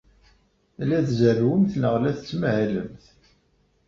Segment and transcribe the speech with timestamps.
[0.87, 3.05] La tzerrwemt neɣ la tettmahalemt?